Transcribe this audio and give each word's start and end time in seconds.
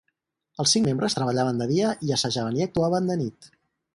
Els 0.61 0.71
cinc 0.75 0.87
membres 0.89 1.15
treballaven 1.17 1.59
de 1.63 1.67
dia 1.73 1.93
i 2.09 2.15
assajaven 2.17 2.57
i 2.61 2.65
actuaven 2.69 3.13
de 3.13 3.21
nit. 3.23 3.51